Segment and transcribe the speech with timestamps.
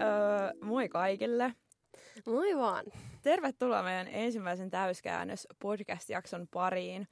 [0.00, 1.54] öö, moi kaikille.
[2.26, 2.84] Moi vaan.
[3.22, 7.08] Tervetuloa meidän ensimmäisen täyskäännös podcast-jakson pariin.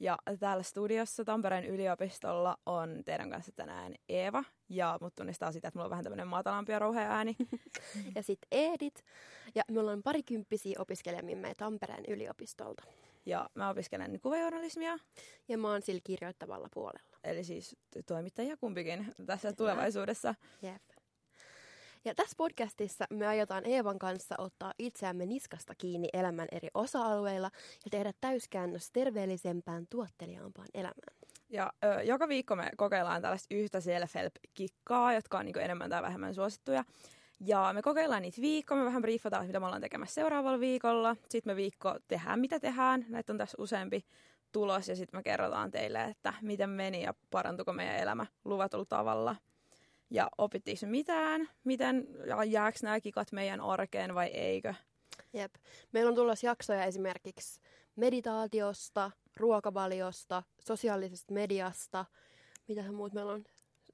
[0.00, 4.44] Ja täällä studiossa Tampereen yliopistolla on teidän kanssa tänään Eeva.
[4.68, 7.36] Ja mut tunnistaa sitä, että mulla on vähän tämmönen matalampi ja rouhea ääni.
[8.16, 9.04] ja sitten Edit.
[9.54, 12.82] Ja me ollaan parikymppisiä opiskelijamimme Tampereen yliopistolta.
[13.26, 14.98] Ja mä opiskelen kuvajournalismia.
[15.48, 17.16] Ja mä oon sillä kirjoittavalla puolella.
[17.24, 20.34] Eli siis toimittajia kumpikin tässä tulevaisuudessa.
[20.62, 20.95] Jep.
[22.06, 27.50] Ja tässä podcastissa me aiotaan Eevan kanssa ottaa itseämme niskasta kiinni elämän eri osa-alueilla
[27.84, 31.16] ja tehdä täyskäännös terveellisempään, tuotteliaampaan elämään.
[31.48, 36.34] Ja ö, joka viikko me kokeillaan tällaista yhtä self-help-kikkaa, jotka on niin enemmän tai vähemmän
[36.34, 36.84] suosittuja.
[37.40, 41.16] Ja me kokeillaan niitä viikkoa, me vähän briefataan, mitä me ollaan tekemässä seuraavalla viikolla.
[41.28, 43.06] Sitten me viikko tehdään, mitä tehdään.
[43.08, 44.06] Näitä on tässä useampi
[44.52, 49.36] tulos ja sitten me kerrotaan teille, että miten meni ja parantuko meidän elämä luvatulla tavalla.
[50.10, 51.48] Ja opittiinko mitään?
[51.64, 52.08] Miten
[52.48, 54.74] jääkö nämä kikat meidän arkeen vai eikö?
[55.32, 55.54] Jep.
[55.92, 57.60] Meillä on tulossa jaksoja esimerkiksi
[57.96, 62.04] meditaatiosta, ruokavaliosta, sosiaalisesta mediasta,
[62.68, 63.44] mitä muut meillä on,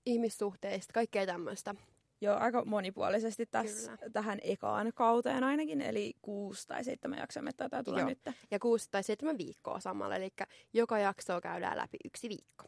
[0.07, 1.75] ihmissuhteista, kaikkea tämmöistä.
[2.21, 7.51] Joo, aika monipuolisesti tässä, tähän ekaan kauteen ainakin, eli kuusi tai seitsemän jaksoa me
[7.85, 8.09] tulla Joo.
[8.09, 8.19] nyt.
[8.51, 10.29] Ja kuusi tai seitsemän viikkoa samalla, eli
[10.73, 12.65] joka jaksoa käydään läpi yksi viikko.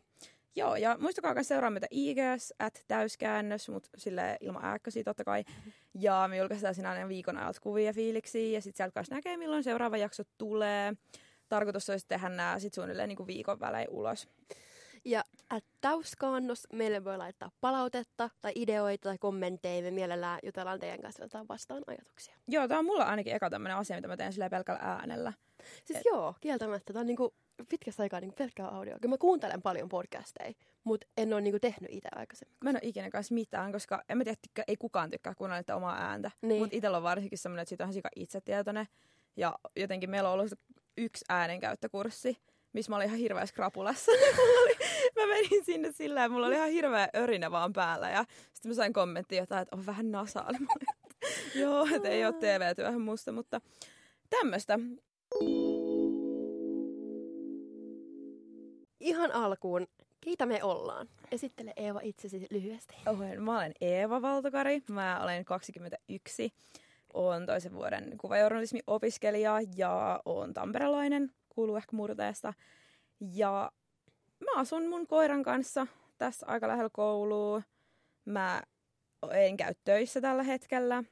[0.56, 5.44] Joo, ja muistakaa myös seuraa meitä IGS, at täyskäännös, mutta sille ilman ääkkösiä totta kai.
[5.94, 9.64] Ja me julkaistaan siinä aina viikon ajalta kuvia fiiliksiä, ja sitten sieltä kanssa näkee, milloin
[9.64, 10.92] seuraava jakso tulee.
[11.48, 14.28] Tarkoitus olisi tehdä nämä sitten suunnilleen niin kuin viikon välein ulos.
[15.04, 15.24] Ja
[15.80, 19.82] täyskaannos meille voi laittaa palautetta tai ideoita tai kommentteja.
[19.82, 22.36] Me mielellään jutellaan teidän kanssa otetaan vastaan ajatuksia.
[22.48, 25.32] Joo, tämä on mulla ainakin eka tämmöinen asia, mitä mä teen sillä pelkällä äänellä.
[25.84, 26.04] Siis Et...
[26.04, 26.92] joo, kieltämättä.
[26.92, 27.34] Tämä on niinku
[27.68, 28.96] pitkästä aikaa niinku pelkkää audio.
[29.08, 30.52] Mä kuuntelen paljon podcasteja,
[30.84, 32.56] mutta en ole niinku tehnyt itse aikaisemmin.
[32.64, 35.74] Mä en ole ikinä kanssa mitään, koska en mä tiedä, tykkää, ei kukaan tykkää kuunnella
[35.74, 36.30] omaa ääntä.
[36.42, 36.62] Niin.
[36.62, 38.86] Mutta itsellä on varsinkin semmoinen, että siitä on sika itsetietoinen.
[39.36, 40.52] Ja jotenkin meillä on ollut
[40.96, 42.38] yksi äänenkäyttökurssi,
[42.72, 44.12] missä mä olin ihan hirveässä krapulassa.
[45.16, 48.10] mä menin sinne sillä ja mulla oli ihan hirveä örinä vaan päällä.
[48.10, 50.58] Ja sitten mä sain kommenttia jotain, että on vähän nasaali.
[51.60, 53.60] Joo, että ei ole TV-työhön musta, mutta
[54.30, 54.78] tämmöistä.
[59.00, 59.86] Ihan alkuun,
[60.20, 61.08] keitä me ollaan?
[61.32, 62.94] Esittele Eeva itsesi lyhyesti.
[63.06, 66.52] Oho, mä olen Eeva Valtokari, mä olen 21.
[67.14, 72.54] Olen toisen vuoden kuvajournalismi-opiskelija ja olen tamperelainen, kuuluu ehkä murteesta.
[73.20, 73.72] Ja
[74.44, 75.86] mä asun mun koiran kanssa
[76.18, 77.62] tässä aika lähellä koulua.
[78.24, 78.62] Mä
[79.30, 81.04] en käy töissä tällä hetkellä.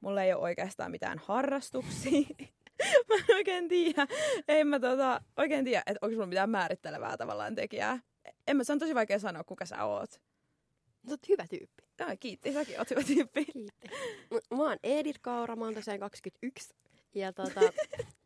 [0.00, 2.26] Mulla ei ole oikeastaan mitään harrastuksia.
[3.08, 4.06] mä en oikein tiedä.
[4.48, 7.98] En mä tota, oikein tiedä, että onko sulla mitään määrittelevää tavallaan tekijää.
[8.46, 10.10] En mä, se on tosi vaikea sanoa, kuka sä oot.
[10.10, 11.82] Sä oot hyvä tyyppi.
[11.98, 13.44] Ja, kiitti, säkin oot hyvä tyyppi.
[13.44, 13.88] Kiitti.
[14.30, 16.74] Mä oon Edith Kaura, mä oon tosiaan 21.
[17.14, 17.60] Ja tota,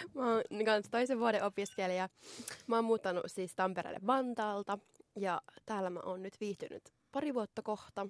[0.14, 2.08] Mä oon kanssa toisen vuoden opiskelija.
[2.66, 4.78] Mä oon muuttanut siis Tampereelle Vantaalta
[5.16, 8.06] ja täällä mä oon nyt viihtynyt pari vuotta kohta.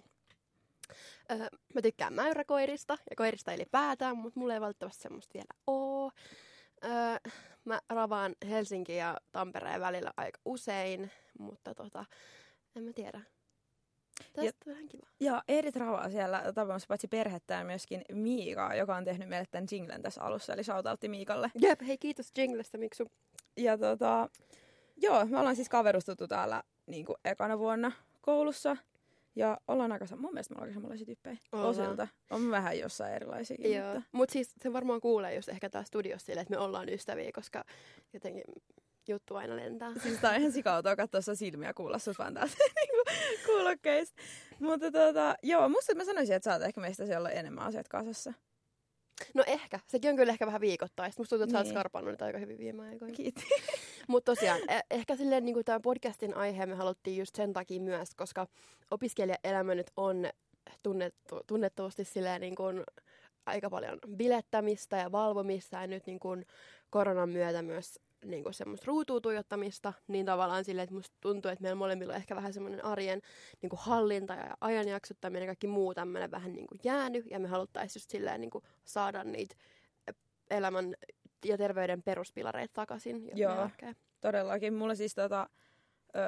[1.31, 6.11] Öö, mä tykkään mäyräkoirista ja koirista ylipäätään, mutta mulla ei välttämättä semmoista vielä oo.
[6.85, 6.91] Öö,
[7.65, 12.05] mä ravaan Helsinki ja Tampereen välillä aika usein, mutta tota,
[12.77, 13.21] en mä tiedä.
[14.33, 15.07] Tästä ja, vähän kiva.
[15.21, 20.03] Ja Edith Ravaa siellä tapaamassa paitsi perhettään myöskin Miika, joka on tehnyt meille tämän jinglen
[20.03, 21.51] tässä alussa, eli shoutoutti Miikalle.
[21.61, 23.11] Jep, hei kiitos jinglestä, Miksu.
[23.57, 24.29] Ja tota,
[24.97, 28.77] joo, me ollaan siis kaverustuttu täällä niin kuin ekana vuonna koulussa.
[29.37, 31.69] Ja ollaan aika, mun mielestä me ollaan aika samanlaisia tyyppejä ollaan.
[31.69, 32.09] osilta.
[32.31, 33.57] On vähän jossain erilaisia.
[33.69, 36.89] Joo, mutta Mut siis se varmaan kuulee just ehkä tää studiossa sille, että me ollaan
[36.89, 37.65] ystäviä, koska
[38.13, 38.45] jotenkin
[39.09, 39.93] juttu aina lentää.
[40.03, 42.55] Siis tää on ihan sikautua katsoa silmiä kuulla sut vaan täältä
[43.47, 44.23] kuulokkeista.
[44.61, 48.33] Mutta tota, joo, musta mä sanoisin, että sä oot ehkä meistä siellä enemmän asiat kasassa.
[49.35, 49.81] No ehkä.
[49.87, 51.21] Sekin on kyllä ehkä vähän viikoittaista.
[51.21, 51.53] Musta tuntuu, että niin.
[51.53, 51.75] sä oot niin.
[51.75, 53.15] skarpannut nyt aika hyvin viime aikoina.
[53.15, 53.45] Kiitos.
[54.09, 58.15] Mutta tosiaan, e- ehkä silleen niin tämän podcastin aihe me haluttiin just sen takia myös,
[58.15, 58.47] koska
[58.91, 60.27] opiskelijaelämä nyt on
[60.83, 62.85] tunnettu, tunnettavasti silleen niin kuin
[63.47, 66.47] aika paljon bilettämistä ja valvomista ja nyt niin kuin
[66.91, 71.63] koronan myötä myös niin kuin semmoista ruutuun tuijottamista, niin tavallaan silleen, että musta tuntuu, että
[71.63, 73.23] meillä molemmilla on ehkä vähän semmoinen arjen
[73.63, 77.49] niin kuin hallinta ja ajanjaksottaminen ja kaikki muu tämmöinen vähän niin kuin jäänyt, ja me
[77.49, 79.57] haluttaisiin just silleen niin kuin saada niitä
[80.51, 80.95] elämän
[81.45, 83.31] ja terveyden peruspilareita takaisin.
[83.35, 83.71] Joo,
[84.21, 84.75] todellakin.
[84.75, 85.49] Mulla siis tota,
[86.17, 86.23] öö,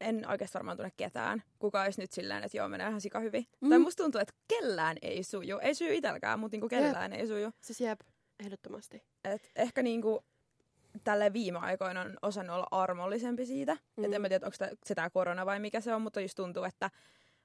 [0.00, 3.46] en oikeastaan varmaan tunne ketään, kuka olisi nyt silleen, että joo, menee ihan sika hyvin.
[3.60, 3.68] Mm.
[3.68, 5.58] Tai musta tuntuu, että kellään ei suju.
[5.58, 7.20] Ei syy itselläkään, mutta niinku kellään jep.
[7.20, 7.50] ei suju.
[7.60, 8.00] Siis jep,
[8.40, 9.02] ehdottomasti.
[9.24, 10.24] Et ehkä niinku,
[11.04, 13.76] tälle viime aikoina on osannut olla armollisempi siitä.
[13.96, 14.04] Mm.
[14.04, 16.64] Et en mä tiedä, onko se tämä korona vai mikä se on, mutta just tuntuu,
[16.64, 16.90] että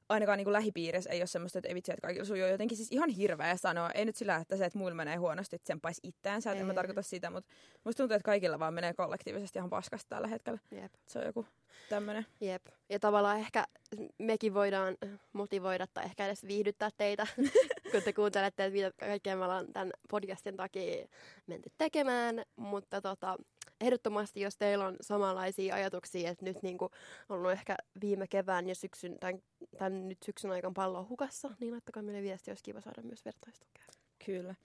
[0.09, 2.91] ainakaan niin kuin lähipiirissä ei ole semmoista, että ei vitsi, että kaikilla sujuu jotenkin siis
[2.91, 3.89] ihan hirveä sanoa.
[3.91, 6.73] Ei nyt sillä, että se, että muilla menee huonosti, että paisi itteensä, että en mä
[6.73, 7.53] tarkoita sitä, mutta
[7.83, 10.59] musta tuntuu, että kaikilla vaan menee kollektiivisesti ihan paskasta tällä hetkellä.
[10.71, 10.93] Jep.
[11.07, 11.45] Se on joku
[11.89, 12.25] tämmöinen.
[12.41, 12.65] Jep.
[12.89, 13.67] Ja tavallaan ehkä
[14.17, 14.97] mekin voidaan
[15.33, 17.27] motivoida tai ehkä edes viihdyttää teitä,
[17.91, 21.07] kun te kuuntelette, että mitä kaikkea me ollaan tämän podcastin takia
[21.47, 22.43] menty tekemään.
[22.55, 23.37] Mutta tota,
[23.81, 26.91] ehdottomasti, jos teillä on samanlaisia ajatuksia, että nyt niin kuin
[27.29, 29.41] on ollut ehkä viime kevään ja syksyn, tämän,
[29.77, 33.85] tämän nyt syksyn aikana pallo hukassa, niin laittakaa meille viesti, olisi kiva saada myös vertaistukea.
[34.25, 34.55] Kyllä.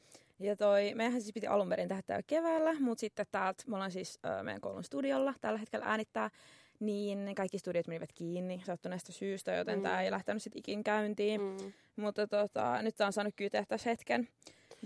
[0.41, 4.19] Ja toi, meidän siis piti alun perin tehdä keväällä, mutta sitten täältä, me ollaan siis
[4.27, 6.31] ö, meidän koulun studiolla tällä hetkellä äänittää,
[6.81, 9.83] niin kaikki studiot menivät kiinni sattuneesta syystä, joten mm.
[9.83, 11.41] tämä ei lähtenyt sitten ikin käyntiin.
[11.41, 11.73] Mm.
[11.97, 14.29] Mutta tota, nyt tämä on saanut kyyteä tässä hetken.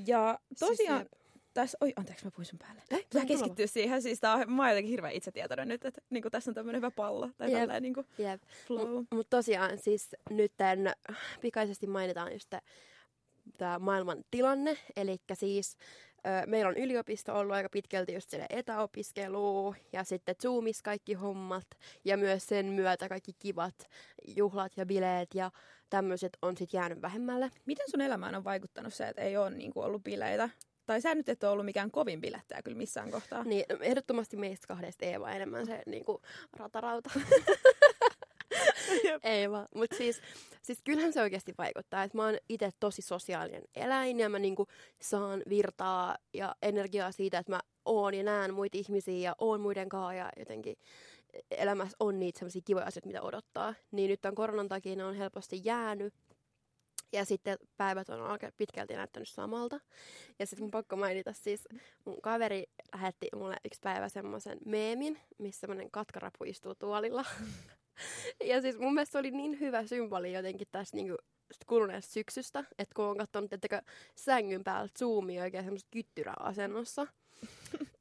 [0.06, 1.23] Ja tosiaan, siis
[1.55, 2.83] tässä, oi anteeksi mä puhuin sun päälle.
[2.91, 6.31] Ei, Pitää keskittyä siihen, siis tää on, mä oon jotenkin hirveän itsetietoinen nyt, että niinku,
[6.31, 7.59] tässä on tämmöinen hyvä pallo tai yep.
[7.59, 8.43] tällainen niinku, yep.
[8.67, 8.91] flow.
[8.91, 10.53] Mutta mut tosiaan siis nyt
[11.41, 12.55] pikaisesti mainitaan just
[13.59, 15.77] tämä maailman tilanne, eli siis
[16.47, 21.67] meillä on yliopisto ollut aika pitkälti just sille etäopiskelua ja sitten Zoomis kaikki hommat
[22.05, 23.75] ja myös sen myötä kaikki kivat
[24.27, 25.51] juhlat ja bileet ja
[25.91, 27.51] tämmöiset on sitten jäänyt vähemmälle.
[27.67, 30.49] Miten sun elämään on vaikuttanut se, että ei ole niinku ollut bileitä?
[30.87, 33.45] Tai sä nyt et ole ollut mikään kovin bilettäjä kyllä missään kohtaa.
[33.45, 36.23] Niin, ehdottomasti meistä kahdesta Eeva enemmän se niinku
[36.57, 37.11] ratarauta.
[39.22, 39.69] Ei vaan.
[39.75, 40.20] Mutta siis,
[40.62, 42.02] siis kyllähän se oikeasti vaikuttaa.
[42.02, 44.66] Että mä oon itse tosi sosiaalinen eläin ja mä niinku
[45.00, 49.88] saan virtaa ja energiaa siitä, että mä oon ja näen muita ihmisiä ja oon muiden
[49.88, 50.76] kanssa ja jotenkin
[51.50, 53.75] elämässä on niitä sellaisia kivoja asioita, mitä odottaa.
[53.90, 56.14] Niin nyt tämän koronan takia ne on helposti jäänyt.
[57.12, 59.81] Ja sitten päivät on aika pitkälti näyttänyt samalta.
[60.38, 61.69] Ja sitten mun pakko mainita siis,
[62.04, 67.25] mun kaveri lähetti mulle yksi päivä semmoisen meemin, missä semmoinen katkarapu istuu tuolilla.
[68.50, 71.17] ja siis mun mielestä se oli niin hyvä symboli jotenkin tässä niinku
[71.67, 73.83] kuluneesta syksystä, että kun on katsonut, että
[74.15, 77.06] sängyn päällä zoomia oikein semmoista kyttyräasennossa,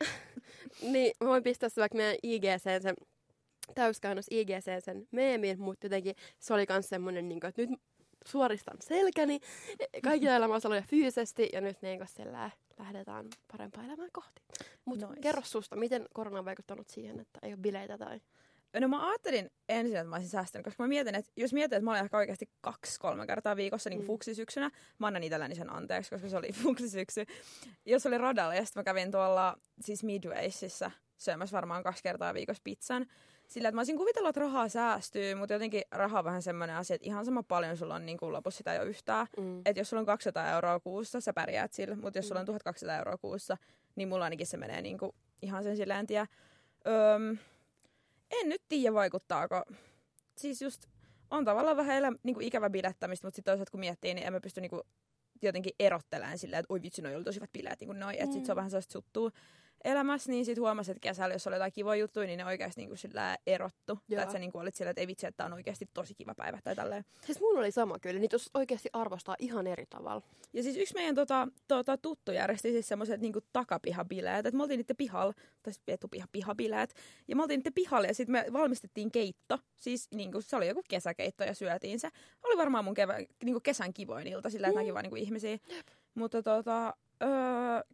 [0.94, 2.96] niin mä voin pistää se vaikka meidän IGC sen
[3.76, 7.80] täyskäännös IGC sen meemin, mutta jotenkin se oli myös semmoinen, niin että nyt
[8.26, 9.40] suoristan selkäni
[10.04, 14.42] kaikilla elämässä ja fyysisesti ja nyt niin sillä lähdetään parempaa elämää kohti.
[14.86, 15.22] Mutta nice.
[15.22, 18.22] kerro susta, miten korona on vaikuttanut siihen, että ei ole bileitä tai...
[18.80, 21.86] No mä ajattelin ensin, että mä olisin säästänyt, koska mä mietin, että jos mietin, että
[21.86, 24.08] mä olen ehkä oikeasti kaksi-kolme kertaa viikossa niin mm.
[24.08, 27.26] fuksisyksynä, mä annan itselläni sen anteeksi, koska se oli fuksisyksy.
[27.86, 32.62] Jos oli radalla ja sitten mä kävin tuolla siis Midwaysissä syömässä varmaan kaksi kertaa viikossa
[32.64, 33.06] pizzan,
[33.48, 36.96] sillä, että mä olisin kuvitellut, että rahaa säästyy, mutta jotenkin raha on vähän semmoinen asia,
[36.96, 39.28] että ihan sama paljon sulla on niin kuin lopussa sitä jo yhtään.
[39.38, 39.62] Mm.
[39.66, 42.28] Että jos sulla on 200 euroa kuussa, sä pärjäät sillä, mutta jos mm.
[42.28, 43.58] sulla on 1200 euroa kuussa,
[43.96, 46.28] niin mulla ainakin se menee niin kuin ihan sen silleen tiedä.
[46.88, 47.38] Öm,
[48.32, 49.64] en nyt tiedä vaikuttaako.
[50.38, 50.86] Siis just
[51.30, 54.34] on tavallaan vähän elä, niin kuin ikävä bilettämistä, mutta sitten toisaalta kun miettii, niin en
[54.34, 54.82] mä pysty niin kuin
[55.42, 58.24] jotenkin erottelemaan silleen, että oi vitsi, noi oli tosi hyvät bileet, niin kuin noi, mm.
[58.24, 59.32] että sit se on vähän sellaista suttua
[59.84, 62.98] elämässä, niin sitten huomasi, että kesällä, jos oli jotain kivoja juttuja, niin ne oikeasti niin
[62.98, 64.00] sillä erottu.
[64.08, 64.16] Joo.
[64.16, 66.60] Tai että sä niin olit sillä, että ei vitsi, että on oikeasti tosi kiva päivä
[66.64, 67.06] tai tälleen.
[67.26, 70.22] Siis mulla oli sama kyllä, niitä oikeasti arvostaa ihan eri tavalla.
[70.54, 74.78] Ja siis yksi meidän tota, tota, tuttu järjesti siis semmoiset niin takapihabileet, että me oltiin
[74.78, 76.96] niiden pihalla, tai etupiha pihabileet,
[77.28, 80.68] ja me oltiin niiden pihalla ja sitten me valmistettiin keitto, siis niin kuin, se oli
[80.68, 82.10] joku kesäkeitto ja syötiin se.
[82.44, 84.84] Oli varmaan mun kevä, niin kuin kesän kivoin ilta, sillä että mm.
[84.84, 85.58] näki vaan niin kuin ihmisiä.
[86.16, 87.30] Mutta tota, Öö,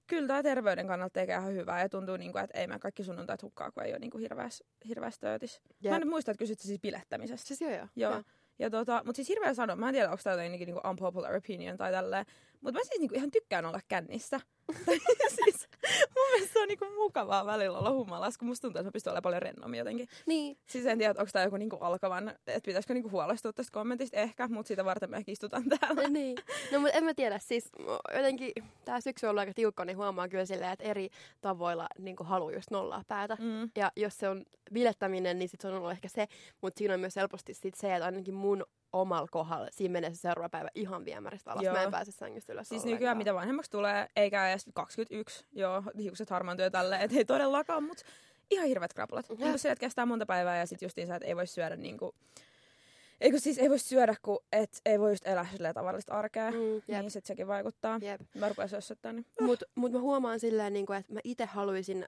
[0.07, 3.03] kyllä tämä terveyden kannalta tekee ihan hyvää ja tuntuu, niin kuin, että ei mä kaikki
[3.03, 5.61] sunnuntait hukkaa, kun ei ole niin kuin hirveäs, hirveäs töötis.
[5.89, 7.47] Mä en muista, että kysyt siis bilettämisestä.
[7.47, 7.87] Siis joo, joo.
[7.95, 8.11] joo.
[8.11, 8.23] joo.
[8.59, 11.77] Ja tota, mutta siis hirveä sanoa, mä en tiedä, onko tämä jotenkin niinku unpopular opinion
[11.77, 12.25] tai tälleen,
[12.61, 14.39] mutta mä siis niinku ihan tykkään olla kännissä.
[15.35, 15.67] siis,
[16.15, 19.11] mun mielestä se on niinku mukavaa välillä olla humalassa, kun musta tuntuu, että mä pystyn
[19.11, 20.07] olemaan paljon rennommin jotenkin.
[20.25, 20.57] Niin.
[20.67, 24.47] Siis en tiedä, onko tämä joku niinku alkavan, että pitäisikö niinku huolestua tästä kommentista ehkä,
[24.47, 26.09] mutta sitä varten me ehkä istutaan täällä.
[26.19, 26.37] niin.
[26.71, 27.69] No mutta en mä tiedä, siis
[28.15, 28.51] jotenkin
[28.85, 31.09] tämä syksy on ollut aika tiukka, niin huomaa kyllä silleen, että eri
[31.41, 33.37] tavoilla niinku haluaa just nollaa päätä.
[33.39, 33.69] Mm.
[33.75, 34.43] Ja jos se on
[34.73, 36.27] bilettäminen, niin sit se on ollut ehkä se,
[36.61, 39.67] mutta siinä on myös helposti sit se, että ainakin mun omalla kohdalla.
[39.71, 41.63] Siinä menee se seuraava päivä ihan viemäristä alas.
[41.63, 41.73] Joo.
[41.73, 46.29] Mä en pääse sängystä ylös Siis nykyään mitä vanhemmaksi tulee, eikä edes 21, joo, hiukset
[46.29, 48.03] harmaantuu tälleen, että ei todellakaan, mutta
[48.51, 49.29] ihan hirveät krapulat.
[49.29, 49.45] Mm-hmm.
[49.45, 52.15] Niin se, että kestää monta päivää ja sitten justiinsa, että ei voi syödä niinku,
[53.21, 56.81] Eikö siis ei voi syödä, kun et ei voi just elää silleen tavallista arkea, mm,
[56.87, 57.99] niin sit sekin vaikuttaa.
[58.01, 58.21] Jep.
[58.35, 59.25] Mä rupean sössöttää, niin...
[59.41, 62.05] Mut, mut mä huomaan silleen, niin kuin, että mä itse haluaisin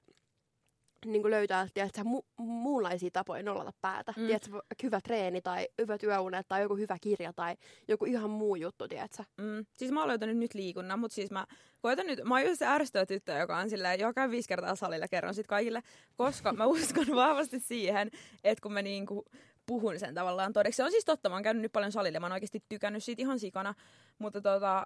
[1.06, 4.14] niin kuin löytää tiedätkö, mu- muunlaisia tapoja nollata päätä.
[4.18, 4.26] Mm.
[4.26, 7.56] Tiedätkö, hyvä treeni tai hyvät yöunet tai joku hyvä kirja tai
[7.88, 9.24] joku ihan muu juttu, tiedätkö?
[9.38, 9.66] Mm.
[9.76, 11.46] Siis mä oon löytänyt nyt liikunnan, mutta siis mä
[11.82, 15.08] koitan nyt, mä oon just se ärsyttävä tyttö, joka on silleen, joka viisi kertaa salilla
[15.08, 15.82] kerron sit kaikille,
[16.16, 18.12] koska mä uskon vahvasti siihen,
[18.44, 19.26] että kun me niinku
[19.70, 20.78] puhun sen tavallaan todeksi.
[20.78, 23.22] Se on siis totta, mä oon käynyt nyt paljon salille mä oon oikeasti tykännyt siitä
[23.22, 23.74] ihan sikana.
[24.20, 24.86] Mutta tota,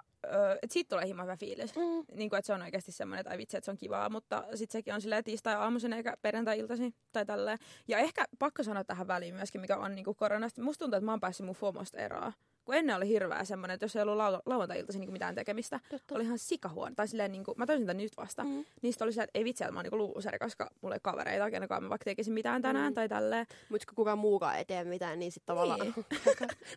[0.61, 1.75] et siitä tulee hieman hyvä fiilis.
[1.75, 2.05] Mm.
[2.17, 4.09] Niin kuin, että se on oikeasti semmoinen, että ai vitsi, että se on kivaa.
[4.09, 7.57] Mutta sitten sekin on silleen tiistai aamuisin eikä perjantai-iltaisin tai tälleen.
[7.87, 10.61] Ja ehkä pakko sanoa tähän väliin myöskin, mikä on niin kuin koronasta.
[10.61, 12.33] Musta tuntuu, että mä oon päässyt mun FOMosta eroon.
[12.65, 16.15] Kun ennen oli hirveä semmoinen, että jos ei ollut lau- lauantai-iltaisin niin mitään tekemistä, Totta.
[16.15, 16.95] oli ihan sikahuono.
[16.95, 18.43] Tai silleen, niin kuin, mä täysin nyt vasta.
[18.43, 18.65] Mm.
[18.81, 21.51] Niistä oli se, että ei vitsi, että mä oon niin luuseri, koska mulla ei kavereita,
[21.51, 22.95] kenenkaan mä vaikka tekisin mitään tänään mm.
[22.95, 23.45] tai tälleen.
[23.69, 25.79] Mutta kun kukaan muukaan ei tee mitään, niin sitten tavallaan...
[25.79, 25.93] Niin.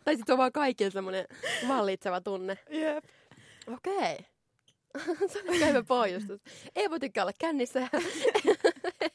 [0.03, 1.25] tai sitten on vaan kaikilla semmoinen
[1.67, 2.57] vallitseva tunne.
[2.69, 3.03] Jep.
[3.73, 4.17] Okei.
[4.97, 5.27] Okay.
[5.27, 6.41] se on aika hyvä pohjustus.
[6.75, 7.79] Ei voi tykkää olla kännissä.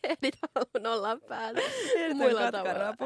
[0.04, 1.60] Edit haluan olla päällä.
[2.14, 2.96] Muilla tavalla.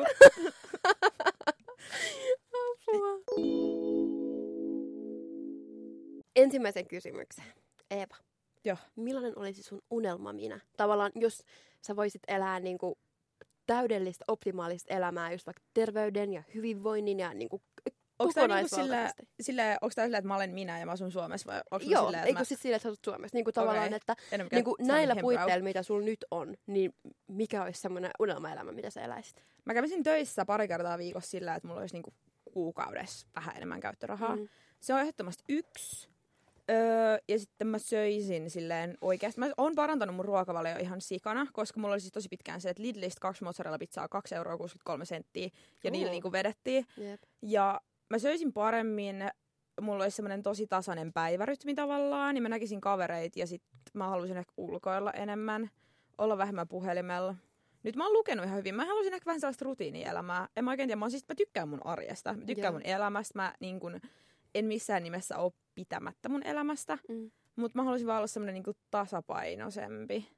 [6.37, 7.45] Ensimmäisen kysymyksen.
[7.91, 8.17] Eeva.
[8.65, 8.77] Joo.
[8.97, 10.61] Millainen olisi sun unelma minä?
[10.77, 11.43] Tavallaan, jos
[11.83, 12.95] sä voisit elää niin kuin
[13.67, 17.63] täydellistä, optimaalista elämää, just vaikka terveyden ja hyvinvoinnin ja niin kuin
[18.19, 21.13] Onko tämä niinku sillä, sillä, onko tämä sillä, että mä olen minä ja mä asun
[21.13, 22.45] Suomessa vai onko Joo, sillä, eikö mä...
[22.45, 23.37] siis sillä, että sä asut Suomessa?
[23.37, 23.97] Niin kuin tavallaan, okay.
[23.97, 24.17] että
[24.53, 26.95] niin kuin näillä puitteilla, mitä sulla nyt on, niin
[27.29, 29.45] mikä olisi semmoinen unelmaelämä, mitä sä eläisit?
[29.65, 32.13] Mä kävisin töissä pari kertaa viikossa sillä, että mulla olisi niinku
[32.57, 34.37] kuukaudessa vähän enemmän käyttörahaa.
[34.37, 34.49] Mm.
[34.81, 36.09] Se on ehdottomasti yksi.
[36.71, 39.41] Öö, ja sitten mä söisin silleen oikeasti.
[39.41, 42.83] Mä oon parantanut mun ruokavalio ihan sikana, koska mulla oli siis tosi pitkään se, että
[42.83, 45.49] Lidlistä kaksi mozzarella pizzaa 2 euroa 63 senttiä
[45.85, 46.87] ja niillä niinku vedettiin.
[46.99, 47.21] Yep.
[47.43, 49.31] Ja mä söisin paremmin,
[49.81, 54.37] mulla olisi semmoinen tosi tasainen päivärytmi tavallaan, niin mä näkisin kavereit ja sitten mä haluaisin
[54.37, 55.71] ehkä ulkoilla enemmän,
[56.19, 57.35] olla vähemmän puhelimella.
[57.87, 58.75] Nyt mä oon lukenut ihan hyvin.
[58.75, 60.49] Mä haluaisin ehkä vähän sellaista rutiinielämää.
[60.57, 62.33] En mä oikein tiedä, mä, siis, mä tykkään mun arjesta.
[62.33, 62.73] Mä tykkään yeah.
[62.73, 63.33] mun elämästä.
[63.39, 64.01] Mä niin kun,
[64.55, 66.99] en missään nimessä ole pitämättä mun elämästä.
[67.09, 67.31] Mm.
[67.57, 70.36] Mutta mä haluaisin vaan olla semmoinen niin tasapainoisempi.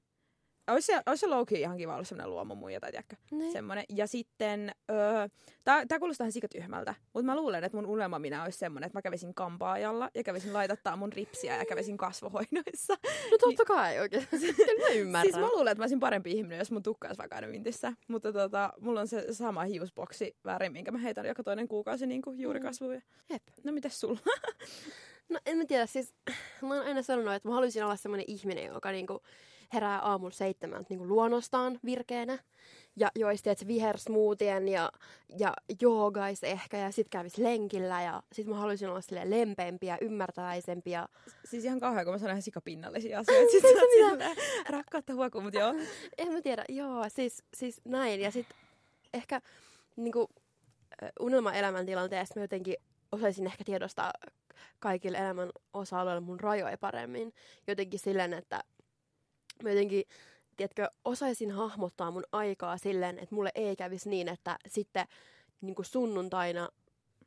[0.69, 3.53] Olisi se, olisi se ihan kiva olla semmoinen luomumuija tai tiedäkö, niin.
[3.53, 3.85] semmoinen.
[3.89, 5.29] Ja sitten, öö,
[5.65, 9.03] tää, kuulostaa ihan sikatyhmältä, mutta mä luulen, että mun unelma minä olisi semmoinen, että mä
[9.03, 12.97] kävisin kampaajalla ja kävisin laitattaa mun ripsiä ja kävisin kasvohoinoissa.
[13.31, 14.29] No totta kai oikein.
[14.89, 15.33] mä ymmärrän.
[15.33, 17.93] Siis mä luulen, että mä olisin parempi ihminen, jos mun tukka olisi vaikka vintissä.
[18.09, 22.23] Mutta tota, mulla on se sama hiusboksi väri, minkä mä heitän joka toinen kuukausi niin
[22.23, 22.99] kuin juurikasvuja.
[22.99, 23.05] Mm.
[23.31, 23.43] Jep.
[23.65, 24.21] No mitäs sulla?
[25.29, 26.15] no en mä tiedä, siis
[26.63, 29.23] mä oon aina sanonut, että mä haluaisin olla semmoinen ihminen, joka niinku
[29.73, 32.39] herää aamulla seitsemän niin kuin luonnostaan virkeänä.
[32.97, 34.93] Ja joisi että vihersmoothien ja,
[35.39, 39.99] ja joogais ehkä ja sit kävis lenkillä ja sit mä haluaisin olla sille lempeämpi ja
[40.01, 40.91] ymmärtäväisempi.
[40.91, 41.09] Ja...
[41.45, 43.51] Siis ihan kauhean, kun mä sanon ihan sikapinnallisia asioita.
[43.51, 44.35] Sitten sillä,
[44.69, 45.75] rakkautta huokuu, mutta joo.
[46.19, 48.21] En mä tiedä, joo, siis, siis näin.
[48.21, 48.47] Ja sit
[49.15, 49.41] ehkä
[49.97, 50.29] niinku,
[51.21, 52.77] unelma elämäntilanteessa mä jotenkin
[53.13, 54.13] osaisin ehkä tiedostaa
[54.79, 57.35] kaikille elämän osa-alueilla mun rajoja paremmin.
[57.67, 58.65] Jotenkin silleen, että
[59.63, 60.05] mä jotenkin,
[60.57, 65.07] tiedätkö, osaisin hahmottaa mun aikaa silleen, että mulle ei kävisi niin, että sitten
[65.61, 66.69] niin kuin sunnuntaina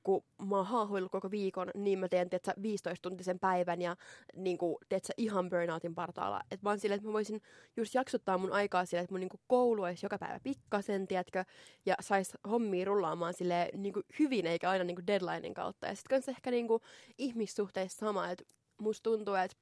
[0.03, 3.95] kun mä oon haahuillut koko viikon, niin mä teen, tiedätkö, 15-tuntisen päivän ja
[4.35, 6.41] niin kuin, tiedätkö, ihan burnoutin partaalla.
[6.51, 7.41] Että vaan silleen, että mä voisin
[7.77, 11.45] just jaksottaa mun aikaa silleen, että mun niin kuin, koulu olisi joka päivä pikkasen, tiedätkö,
[11.85, 15.87] ja sais hommia rullaamaan sille niin kuin, hyvin, eikä aina niin kuin deadlinein kautta.
[15.87, 16.81] Ja sitten kanssa ehkä niin kuin,
[17.17, 18.43] ihmissuhteissa sama, että
[18.81, 19.57] musta tuntuu, että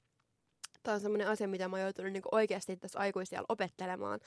[0.83, 4.19] tämä on semmoinen asia, mitä mä oon joutunut niin oikeasti tässä aikuisella opettelemaan.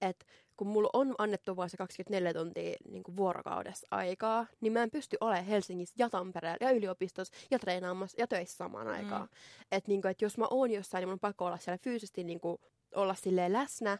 [0.00, 4.90] Että kun mulla on annettu vain se 24 tuntia niin vuorokaudessa aikaa, niin mä en
[4.90, 9.22] pysty olemaan Helsingissä ja Tampereella ja yliopistossa ja treenaamassa ja töissä samaan aikaan.
[9.22, 9.28] Mm.
[9.72, 12.40] Että niin et jos mä oon jossain, niin mun on pakko olla siellä fyysisesti niin
[12.40, 12.58] kuin,
[12.94, 13.98] olla silleen läsnä.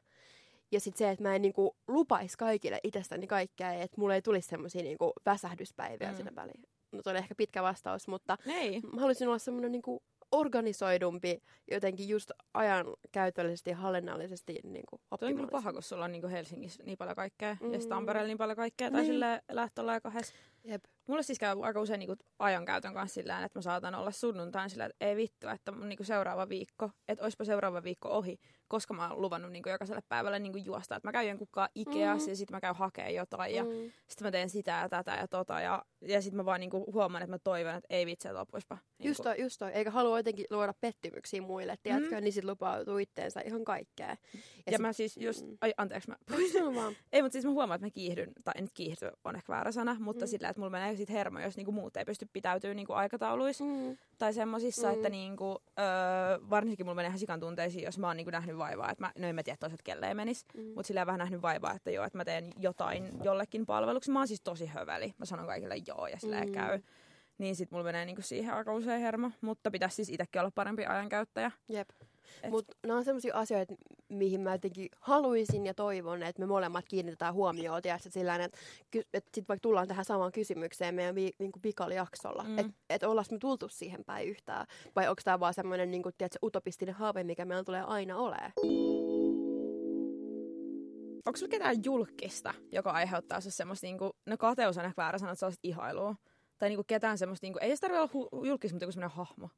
[0.73, 4.49] Ja sitten se, että mä en niinku lupaisi kaikille itsestäni kaikkea, että mulle ei tulisi
[4.49, 6.17] semmoisia niinku väsähdyspäiviä mm.
[6.17, 6.63] sinne väliin.
[6.93, 8.81] No se oli ehkä pitkä vastaus, mutta Ei.
[8.81, 15.19] mä haluaisin olla semmoinen niinku organisoidumpi jotenkin just ajan käytöllisesti ja hallinnallisesti niin kuin on
[15.19, 17.73] kyllä paha, kun sulla on niin kuin Helsingissä niin paljon kaikkea mm.
[17.73, 19.13] ja Tampereella niin paljon kaikkea tai niin.
[19.13, 20.35] sille lähtöllä ja kahdessa.
[20.65, 20.85] Jep.
[21.09, 24.85] Mulle siis käy aika usein niin ajankäytön kanssa sillä että mä saatan olla sunnuntain sillä,
[24.85, 28.39] että ei vittu, että mun niin seuraava viikko, että olisipa seuraava viikko ohi,
[28.69, 30.97] koska mä oon luvannut niin jokaiselle päivälle niin juosta.
[30.97, 32.33] Että mä käyn jonkun Ikeassa mm.
[32.33, 33.71] ja sitten mä käyn hakemaan jotain ja mm.
[34.09, 35.61] sitten mä teen sitä ja tätä ja tota.
[35.61, 38.79] Ja, ja sitten mä vaan niin huomaan, että mä toivon, että ei vitsi, että loppuispa.
[38.99, 39.71] Niin just toi, just toi.
[39.73, 42.17] Eikä halua jotenkin luoda pettymyksiä muille, tiedätkö?
[42.17, 42.25] Mm.
[42.25, 44.09] Niin sit lupautuu itteensä ihan kaikkea.
[44.09, 44.17] Ja,
[44.67, 45.59] ja sit, mä siis just, mm.
[45.61, 46.17] ai anteeksi mä
[47.13, 49.97] ei, mutta siis mä huomaan, että mä kiihdyn, tai en kiihdy on ehkä väärä sana,
[50.01, 50.29] mutta mm.
[50.29, 53.99] sillä, että mulla menee sit hermo, jos niinku muut ei pysty pitäytyä niinku aikatauluissa mm.
[54.19, 54.95] tai semmosissa, mm.
[54.95, 58.91] että niinku, öö, varsinkin mulla menee ihan sikan tunteisiin, jos mä oon niinku nähnyt vaivaa,
[58.91, 60.63] että mä, no en mä tiedä toiset kelleen menis, mm.
[60.63, 64.11] mutta sillä vähän nähnyt vaivaa, että joo, että mä teen jotain jollekin palveluksi.
[64.11, 66.53] Mä oon siis tosi höveli, mä sanon kaikille joo ja sillä mm.
[66.53, 66.81] käy.
[67.39, 70.87] Niin sit mulla menee niinku siihen aika usein hermo, mutta pitäisi siis itsekin olla parempi
[70.87, 71.51] ajankäyttäjä.
[71.69, 71.89] Jep.
[72.51, 73.75] Mutta nämä on sellaisia asioita,
[74.09, 77.83] mihin mä jotenkin haluaisin ja toivon, että me molemmat kiinnitetään huomioon.
[77.83, 78.59] Tiedätkö, sillä että,
[79.15, 82.59] että sit vaikka tullaan tähän samaan kysymykseen meidän vi- niinku pikalijaksolla, Mm.
[82.59, 84.67] että et ollaanko me tultu siihen päin yhtään,
[84.97, 88.53] vai onko tämä vaan semmoinen niinku, tiedätkö, utopistinen haave, mikä meillä tulee aina olemaan.
[91.27, 95.33] Onko sulla ketään julkista, joka aiheuttaa sinussa semmoista, niinku, no kateus on ehkä väärä sanoa,
[95.33, 96.15] että sellaista ihailua.
[96.59, 99.49] Tai niinku ketään semmoista, niinku, ei se tarvitse olla hu- julkis, mutta joku semmoinen hahmo.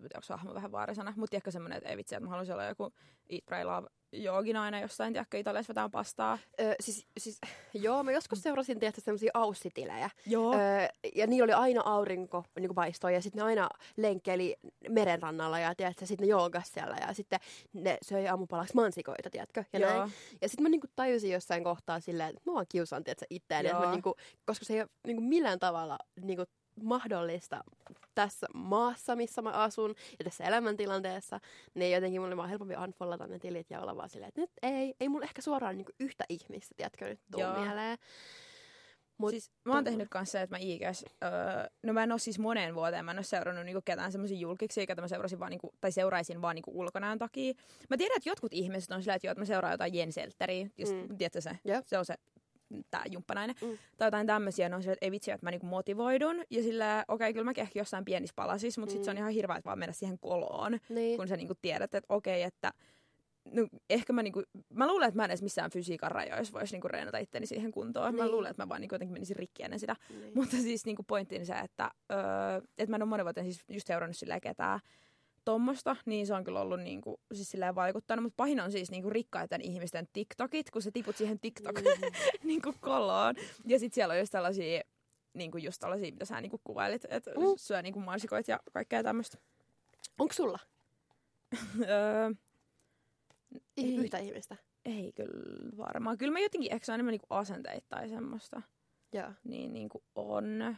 [0.00, 2.64] Onko hahmo vähän väärä sana, mutta ehkä semmoinen, että ei vitsi, että mä haluaisin olla
[2.64, 2.92] joku
[3.30, 6.38] Eat, Pray, Love jooginainen jossain, tiedätkö, Italiassa vetää pastaa.
[6.60, 7.40] Öö, siis, siis,
[7.74, 10.10] joo, mä joskus seurasin tietysti semmoisia aussitilejä.
[10.26, 10.54] Joo.
[10.54, 14.56] Öö, ja niillä oli aina aurinko niin paistoi ja sitten ne aina lenkkeli
[14.88, 17.40] merenrannalla ja tiedätkö, sitten ne joogas siellä ja sitten
[17.72, 19.64] ne söi aamupalaksi mansikoita, tiedätkö?
[19.72, 19.90] Ja, Joo.
[19.90, 20.12] näin.
[20.40, 23.84] ja sitten mä niinku tajusin jossain kohtaa silleen, että mä vaan kiusaan tiedätkö, itseäni, että
[23.84, 24.14] mä niinku,
[24.46, 26.44] koska se ei ole niinku millään tavalla niinku,
[26.82, 27.64] mahdollista
[28.16, 31.40] tässä maassa, missä mä asun ja tässä elämäntilanteessa,
[31.74, 34.50] niin jotenkin mulla oli vaan helpompi unfollata ne tilit ja olla vaan silleen, että nyt
[34.62, 37.60] ei, ei mulla ehkä suoraan niinku yhtä ihmistä, tiedätkö, nyt tuu Joo.
[37.60, 37.98] mieleen.
[39.18, 41.30] Mut, siis mä oon tehnyt kanssa se, että mä IGS, öö,
[41.82, 44.86] no mä en oo siis moneen vuoteen, mä en oo seurannut niinku ketään semmoisia julkiksi,
[44.86, 47.54] ketä mä seurasin vaan niinku, tai seuraisin vaan niinku ulkonäön takia.
[47.90, 50.66] Mä tiedän, että jotkut ihmiset on silleen, että joo, että mä seuraan jotain Jens Elteriä,
[50.78, 51.16] just, Mm.
[51.18, 51.86] tiedätkö se, Jep.
[51.86, 52.14] se on se
[52.90, 53.78] tää jumppanainen, Mm.
[53.96, 57.32] tai jotain tämmöisiä, silleen, että ei vitsi, että mä niinku motivoidun, ja sillä okei, okay,
[57.32, 58.96] kyllä mäkin ehkä jossain pienissä palasissa, mutta mm.
[58.96, 59.20] sit se on Mm.
[59.20, 61.16] ihan hirveä, että vaan mennä siihen koloon, niin.
[61.16, 62.72] kun sä niinku tiedät, että okei, okay, että
[63.52, 64.42] no, ehkä mä, niinku,
[64.74, 68.14] mä luulen, että mä en edes missään fysiikan rajoissa voisi niinku reenata itteni siihen kuntoon.
[68.14, 68.24] Niin.
[68.24, 69.96] Mä luulen, että mä vaan niinku jotenkin menisin rikki ennen sitä.
[70.10, 70.32] Niin.
[70.34, 72.18] Mutta siis niinku pointtiin se, että, öö,
[72.78, 74.80] että mä en ole monen vuoteen siis just seurannut silleen ketään
[75.46, 78.22] tommosta, niin se on kyllä ollut niinku, siis silleen vaikuttanut.
[78.22, 82.12] Mutta pahin on siis niinku rikkaiden ihmisten TikTokit, kun sä tiput siihen TikTok Mm.
[82.48, 83.34] niinku koloon.
[83.66, 84.80] Ja sit siellä on just tällaisia,
[85.34, 87.36] niinku just tällaisia, mitä sä niinku kuvailit, että Mm.
[87.56, 89.38] syö niinku mansikoit ja kaikkea tämmöistä.
[90.18, 90.58] Onko sulla
[91.88, 92.30] öö,
[93.76, 93.96] Ei.
[93.96, 94.56] yhtä ihmistä?
[94.84, 96.18] ei kyllä varmaan.
[96.18, 98.62] Kyllä mä jotenkin, ehkä se on enemmän niinku asenteita tai semmoista.
[99.12, 99.32] Joo.
[99.44, 100.76] niin, niin kuin on.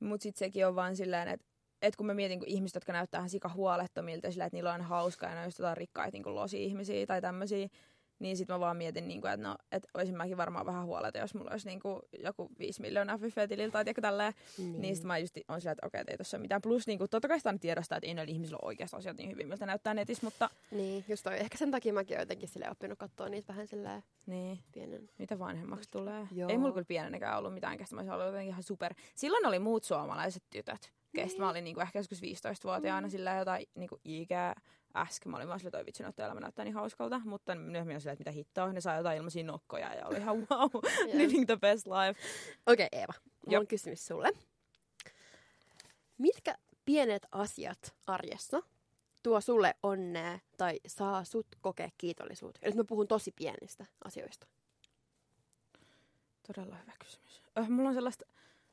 [0.00, 1.46] Mutta sitten sekin on vaan silleen, että
[1.82, 4.82] et kun mä mietin, kun ihmiset, jotka näyttää ihan sika huolettomilta, sillä että niillä on
[4.82, 7.68] hauskaa ja ne on just jotain rikkaita niin losi-ihmisiä tai tämmöisiä,
[8.20, 11.18] niin sitten mä vaan mietin, niin kuin, että no, et olisin mäkin varmaan vähän huoleta,
[11.18, 14.32] jos mulla olisi niin kuin, joku 5 miljoonaa fyfetililtä tai tiedätkö tälleen.
[14.58, 16.62] Niin, niin sitten mä just on silleen, että okei, että ei tossa ole mitään.
[16.62, 19.30] Plus niin kuin, totta kai sitä tiedostaa, että ei noilla ihmisillä ole oikeasti asiat niin
[19.30, 21.40] hyvin, miltä näyttää netissä, mutta Niin, just toi.
[21.40, 24.58] Ehkä sen takia mäkin oon jotenkin sille oppinut katsoa niitä vähän silleen niin.
[24.72, 25.10] pienen.
[25.18, 26.28] Mitä vanhemmaksi tulee.
[26.32, 26.50] Joo.
[26.50, 28.94] Ei mulla kyllä pienenäkään ollut mitään, kestä mä olisin ollut jotenkin ihan super.
[29.14, 31.40] Silloin oli muut suomalaiset tytöt, kestä Niin.
[31.42, 33.10] mä olin niinku ehkä joskus 15-vuotiaana mm.
[33.10, 34.54] sillä jotain niinku ikää
[34.96, 35.30] äsken.
[35.30, 37.20] Mä olin vaan sillä toi vitsi, että elämä näyttää niin hauskalta.
[37.24, 38.72] Mutta myöhemmin on silleen, että mitä hittoa.
[38.72, 40.70] Ne saa jotain ilmaisia nokkoja ja oli ihan wow,
[41.18, 42.20] living the best life.
[42.66, 43.12] Okei, okay, Eeva.
[43.22, 43.60] Mulla Jop.
[43.60, 44.28] on kysymys sulle.
[46.18, 48.62] Mitkä pienet asiat arjessa
[49.22, 52.60] tuo sulle onnea tai saa sut kokea kiitollisuutta?
[52.62, 54.46] Ja nyt mä puhun tosi pienistä asioista.
[56.46, 57.42] Todella hyvä kysymys.
[57.58, 58.24] Öh, mulla on sellaista,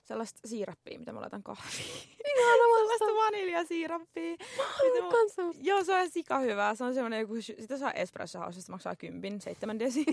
[0.08, 2.02] sellaista siirappia, mitä mä laitan kahviin.
[2.38, 4.32] Ihana sellaista vaniljasiirappia.
[4.32, 5.42] mitä mä- kanssa.
[5.62, 6.76] Joo, se on ihan sika hyvä.
[6.76, 10.06] Se on semmoinen joku, sitä saa espresso hausesta, maksaa kympin, seitsemän desi.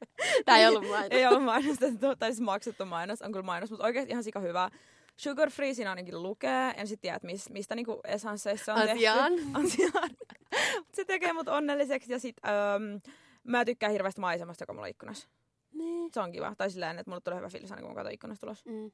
[0.44, 1.08] Tää ei ollut mainos.
[1.10, 4.70] ei ollut mainostettu, tai siis maksettu mainos, on kyllä mainos, mutta oikeasti ihan sika hyvä.
[5.16, 9.32] Sugar free siinä ainakin lukee, en sit tiedä, mis, mistä niinku esansseissa se on Asiaan.
[9.36, 9.50] tehty.
[9.54, 10.10] Asiaan.
[10.94, 13.00] Se tekee mut onnelliseksi ja sit öm,
[13.44, 15.28] mä tykkään hirveästi maisemasta, joka mulla on ikkunassa.
[15.72, 16.10] Niin.
[16.14, 16.54] Se on kiva.
[16.58, 18.64] Tai silleen, että mulle tulee hyvä fiilis aina, kun mä katson ikkunasta ulos.
[18.66, 18.90] Mm.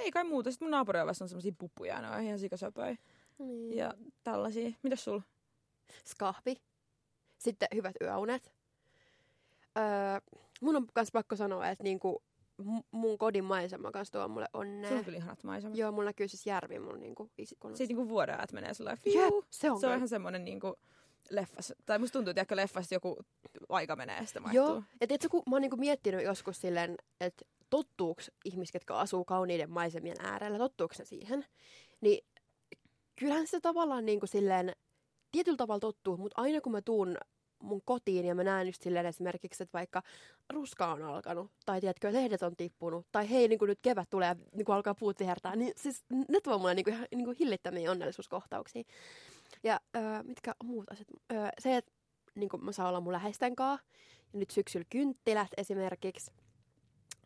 [0.00, 0.50] Ei kai muuta.
[0.50, 2.96] Sitten mun naapuriovessa on semmosia pupuja, ja ne on ihan sikasöpöjä.
[3.38, 3.76] niin.
[3.76, 4.70] Ja tällaisia.
[4.82, 5.22] Mitäs sulla?
[6.04, 6.56] Skahvi.
[7.38, 8.52] Sitten hyvät yöunet.
[9.78, 9.84] Öö,
[10.60, 12.22] mun on myös pakko sanoa, että niinku,
[12.90, 14.88] mun kodin maisema kanssa tuo mulle onnea.
[14.88, 15.78] Sulla on kyllä ihanat maisemat.
[15.78, 17.78] Joo, mulla näkyy siis järvi mun niinku ikkunassa.
[17.78, 19.44] Siitä niinku vuoden ajat menee Jep, fiu.
[19.50, 20.76] se on Se on ihan semmonen niinku
[21.30, 21.72] leffas.
[21.86, 23.18] Tai musta tuntuu, että leffasta joku
[23.68, 24.64] aika menee ja sitten vaihtuu.
[24.66, 29.24] Joo, ja tiedätkö, kun mä oon niinku miettinyt joskus silleen, että tottuuks ihmiset, jotka asuu
[29.24, 31.46] kauniiden maisemien äärellä, tottuuks ne siihen,
[32.00, 32.26] niin
[33.16, 34.72] kyllähän se tavallaan niinku silleen,
[35.32, 37.16] tietyllä tavalla tottuu, mutta aina kun mä tuun
[37.62, 40.02] mun kotiin ja mä näen just silleen esimerkiksi, että vaikka
[40.52, 44.28] ruska on alkanut, tai tiedätkö, lehdet on tippunut, tai hei, niin kuin nyt kevät tulee
[44.28, 47.24] ja niin kuin alkaa puut vihertää, niin siis ne tuo mulle niin kuin, ihan niin
[47.24, 48.82] kuin hillittömiä onnellisuuskohtauksia.
[49.62, 51.08] Ja öö, mitkä muut asiat?
[51.32, 51.92] Öö, se, että
[52.34, 53.86] niin kuin mä saan olla mun läheisten kanssa,
[54.32, 56.30] ja nyt syksyllä kynttilät esimerkiksi,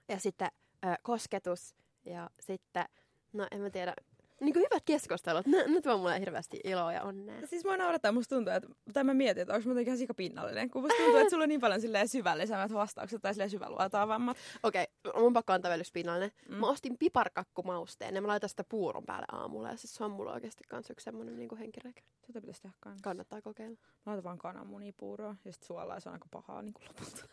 [0.08, 0.48] ja sitten
[0.86, 2.84] öö, kosketus, ja sitten,
[3.32, 3.94] no en mä tiedä,
[4.40, 5.46] Niin kuin hyvät keskustelut.
[5.46, 7.46] Ne, ne tuo mulle hirveästi iloa ja onnea.
[7.46, 10.82] Siis mua naurattaa, musta tuntuu, että, tai mä mietin, että onko mä ihan sikapinnallinen, kun
[10.82, 14.36] musta tuntuu, että sulla on niin paljon silleen syvällisemmät vastaukset tai silleen syväluotaavammat.
[14.62, 16.30] Okei, okay, mun pakko antaa vielä pinnallinen.
[16.48, 16.56] Mm.
[16.56, 19.70] Mä ostin piparkakkumausteen ja mä laitan sitä puuron päälle aamulla.
[19.70, 22.02] Ja siis se on mulla oikeasti kans yksi semmonen niin henkireikä.
[22.26, 23.04] Tätä pitäisi tehdä kanssa.
[23.04, 23.76] Kannattaa kokeilla.
[23.80, 27.26] Mä laitan vaan kananmunia puuroa ja sit suolaa se on aika pahaa niin kuin lopulta.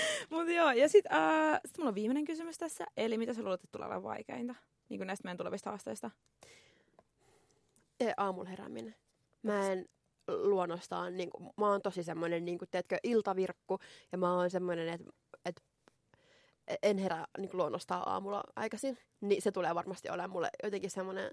[0.30, 2.86] Mut joo, ja sit, äh, sit mulla on viimeinen kysymys tässä.
[2.96, 4.54] Eli mitä sä luulet, että tulee olemaan vaikeinta?
[4.88, 6.10] Niin kuin näistä meidän tulevista haasteista.
[8.00, 8.94] Ei, aamulla herääminen.
[9.42, 9.86] Mä en
[10.28, 13.78] luonnostaan, niin kuin, mä oon tosi semmoinen, niin kuin, teetkö, iltavirkku.
[14.12, 15.10] Ja mä oon semmoinen, että
[15.44, 15.62] et,
[16.82, 18.98] en herää niin kuin, luonnostaan aamulla aikaisin.
[19.20, 21.30] Niin se tulee varmasti olemaan mulle jotenkin semmoinen,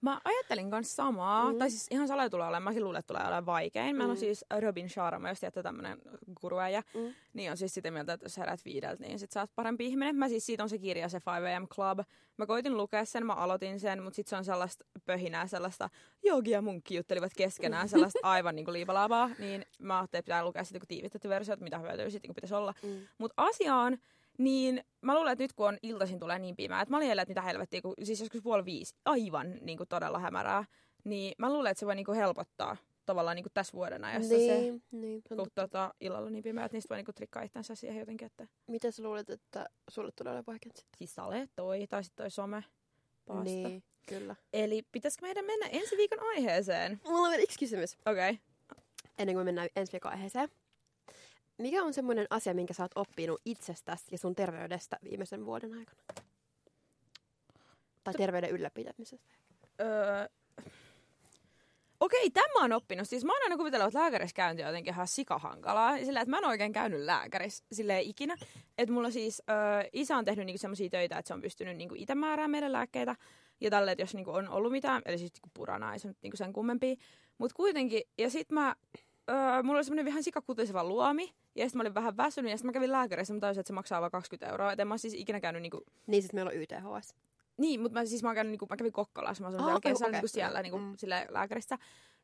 [0.00, 1.52] Mä ajattelin kanssa samaa, Mm.
[1.52, 1.58] mm.
[1.58, 3.96] tai siis ihan sale tulee olemaan, mä luulen, että tulee olemaan vaikein.
[3.96, 4.06] Mä mm.
[4.06, 4.10] Mm.
[4.10, 5.98] on siis Robin Sharma, jos tiedätte tämmönen
[6.40, 9.50] guruäjä, mm, niin on siis sitä mieltä, että jos heräät viideltä, niin sit sä oot
[9.54, 10.16] parempi ihminen.
[10.16, 11.98] Mä siis, siitä on se kirja, se 5am Club.
[12.36, 15.90] Mä koitin lukea sen, mä aloitin sen, mutta sit se on sellaista pöhinää, sellaista
[16.24, 19.30] jogi ja munkki juttelivat keskenään, sellaista aivan niinku liipalaavaa.
[19.38, 22.74] Niin mä ajattelin, että pitää lukea sitten tiivistetty versio, että mitä hyötyä sitten pitäisi olla.
[22.82, 22.88] mm.
[23.18, 23.98] Mutta asiaan,
[24.40, 27.30] niin mä luulen, että nyt kun on iltaisin tulee niin pimeää, että mä olin että
[27.30, 30.64] mitä helvettiä, kun, siis joskus puoli viisi, aivan niin kuin todella hämärää,
[31.04, 32.76] niin mä luulen, että se voi niin kuin helpottaa
[33.06, 35.22] tavallaan niin kuin tässä vuoden ajassa se, Niin, niin.
[35.36, 38.46] kun tota, illalla niin pimeää, että niistä voi niin kuin trikkaa itsensä siihen jotenkin, että
[38.66, 40.98] Miten sä luulet, että sulle tulee olemaan vaikeaa sitten?
[40.98, 42.64] siis sale toi tai sitten toi some
[43.26, 43.44] paasta.
[43.44, 44.36] Niin, kyllä.
[44.52, 47.00] Eli pitäisikö meidän mennä ensi viikon aiheeseen?
[47.04, 48.30] Mulla on vielä yksi kysymys, Okei.
[48.30, 48.84] Okay.
[49.18, 50.48] ennen kuin mennään ensi viikon aiheeseen.
[51.60, 56.02] Mikä on semmoinen asia, minkä sä oot oppinut itsestäsi ja sun terveydestä viimeisen vuoden aikana?
[58.04, 59.34] Tai terveyden ylläpitämisestä.
[59.80, 60.28] Öö,
[62.00, 63.08] Okei, tämä on oppinut.
[63.08, 65.98] Siis mä oon aina kuvitellut, että lääkärissä käynti on jotenkin ihan sikahankalaa.
[65.98, 68.36] Sillä, että mä en oikein käynyt lääkärissä silleen ikinä.
[68.78, 69.52] Että mulla siis ö,
[69.92, 73.16] isä on tehnyt niinku semmoisia töitä, että se on pystynyt niinku itse määräämään meille lääkkeitä.
[73.60, 76.16] Ja tälle, että jos niinku on ollut mitään, eli siis niinku purana, ei se nyt
[76.22, 76.96] niinku sen kummempia.
[77.38, 78.76] Mutta kuitenkin, ja sit mä,
[79.30, 81.34] ö, mulla oli semmoinen vähän sikakutiseva luomi.
[81.54, 83.72] Ja sitten mä olin vähän väsynyt, ja sitten mä kävin lääkärissä, mä tajusin, että se
[83.74, 84.72] maksaa vain 20 euroa.
[84.72, 87.14] Et en mä siis ikinä käynyt niinku Niin sit meillä on YTHS.
[87.56, 90.08] niin, mutta mä, siis mä, oon käynyt, niinku, mä kävin Kokkolassa, mä asuin okei, kesällä
[90.08, 90.12] okei.
[90.12, 90.92] niinku siellä niinku, Mm.
[90.96, 91.78] sille lääkärissä.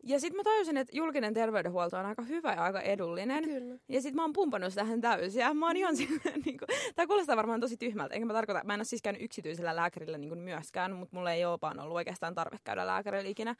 [0.04, 3.44] Ja sitten mä tajusin, että julkinen terveydenhuolto on aika hyvä ja aika edullinen.
[3.44, 3.78] Kyllä.
[3.88, 5.40] Ja sitten mä oon pumpannut sitä tähän täysin.
[5.40, 8.14] Ja mä oon ihan silleen, niinku, tää kuulostaa varmaan tosi tyhmältä.
[8.14, 11.44] Enkä mä tarkoita, mä en ole siis käynyt yksityisellä lääkärillä niinku myöskään, mutta mulla ei
[11.44, 13.54] ole vaan ollut oikeastaan tarve käydä lääkärillä ikinä.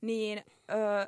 [0.00, 1.06] Niin, öö,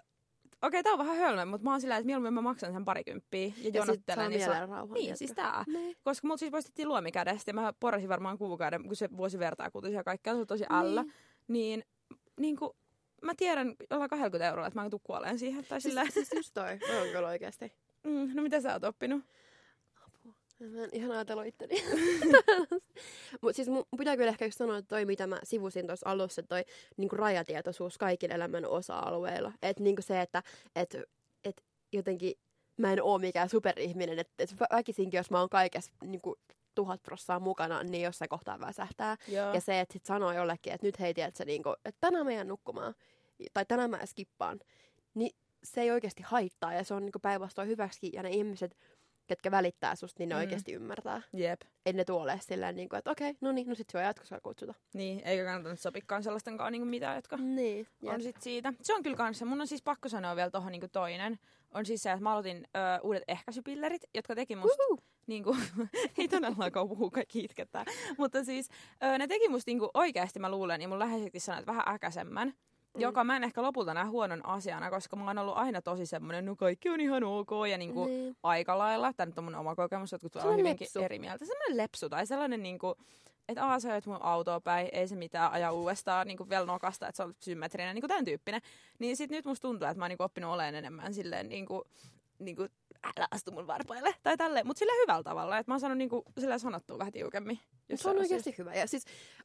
[0.63, 3.47] okei, tää on vähän hölmö, mutta mä oon sillä, että mieluummin mä maksan sen parikymppiä
[3.47, 4.33] ja, Ja jonottelen.
[4.33, 4.95] ja saa- rauhan.
[4.95, 5.65] Niin, siis tää.
[5.67, 5.97] Niin.
[6.03, 9.71] Koska mut siis poistettiin luomi kädestä ja mä porasin varmaan kuukauden, kun se vuosi vertaa
[9.71, 11.03] kutisi ja kaikkea, se on tosi ällä.
[11.03, 11.15] Niin.
[11.49, 11.85] Niin,
[12.41, 12.71] niin kuin,
[13.23, 15.65] mä tiedän jollain 20 euroa, että mä en tuu kuoleen siihen.
[15.65, 16.79] Tai sillä, Siis, siis just toi.
[16.89, 17.73] Mä oon kyllä oikeesti.
[18.07, 19.25] mm, no mitä sä oot oppinut?
[20.61, 21.85] Mä en ihan ajatellut itteni.
[23.43, 26.65] Mut siis mun pitää kyllä ehkä sanoa, että toi mitä mä sivusin tuossa alussa, toi
[26.97, 29.53] niinku rajatietoisuus kaikilla elämän osa-alueilla.
[29.63, 30.43] Että niinku se, että
[30.77, 30.97] et,
[31.45, 32.35] et jotenkin
[32.77, 36.37] mä en oo mikään superihminen, että et väkisinkin jos mä oon kaikessa niinku
[36.75, 39.17] tuhat prossaa mukana, niin jossain kohtaa väsähtää.
[39.29, 39.55] Joo.
[39.55, 42.33] Ja se, että sit sanoo jollekin, että nyt hei, tiedät sä, niinku, että tänään mä
[42.33, 42.95] jään nukkumaan,
[43.53, 44.61] tai tänään mä skippaan,
[45.15, 45.31] niin
[45.65, 48.77] se ei oikeasti haittaa, ja se on niinku päinvastoin hyväksi, ja ne ihmiset,
[49.31, 50.39] ketkä välittää susta, niin ne Mm.
[50.41, 51.23] oikeasti ymmärtää.
[51.33, 51.61] Jep.
[51.87, 54.75] Ei ne tuole silleen, niinku, että okei, no niin, no sit sua jatkossa kutsuta.
[54.95, 58.73] Niin, eikä kannata nyt sopikaan sellaisten kanssa niin mitään, jotka Niin, on sit siitä.
[58.83, 59.45] Se on kyllä kanssa.
[59.45, 61.39] Mun on siis pakko sanoa vielä tohon niin toinen.
[61.75, 64.99] On siis se, että mä aloitin ö, uudet ehkäisypillerit, jotka teki musta Uhu.
[65.27, 65.59] niin kuin,
[66.19, 67.85] ei todellakaan puhu kaikki itkettää.
[68.19, 68.69] Mutta siis
[69.05, 72.55] ö, ne teki musta niin kuin, oikeasti mä luulen, ja mun läheisesti sanoit vähän äkäisemmän.
[72.95, 73.01] Mm.
[73.01, 76.45] Joka mä en ehkä lopulta näe huonon asiana, koska mä oon ollut aina tosi semmoinen,
[76.45, 78.37] no kaikki on ihan ok ja niin kuin, Niin.
[78.43, 79.13] aika lailla.
[79.13, 81.01] Tämä nyt on mun oma kokemus, jotkut on hyvinkin lepsu.
[81.01, 81.45] eri mieltä.
[81.45, 82.95] Sellainen lepsu tai sellainen niin kuin,
[83.49, 87.09] että aa sä mun autoa päin, ei se mitään, aja uudestaan niin kuin vielä nokasta,
[87.09, 88.61] että se on symmetrinen, niin kuin tämän tyyppinen.
[88.99, 91.67] Niin sit nyt musta tuntuu, että mä oon niin kuin, oppinut olemaan enemmän silleen niin
[91.67, 91.83] kuin,
[92.39, 92.69] niin kuin,
[93.05, 96.11] älä astu mun varpaille tai tälleen, mutta sillä hyvällä tavalla, että mä oon saanut niin
[96.11, 97.59] kuin, sillä sanottua vähän tiukemmin.
[97.91, 98.75] Mut se on oikeasti hyvä.
[98.75, 99.05] Ja siis